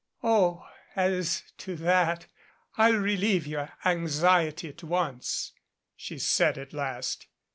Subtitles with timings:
[0.23, 2.25] "Oh, as to that,
[2.75, 5.51] I'll relieve your anxiety at once,"
[5.95, 7.27] she said at last.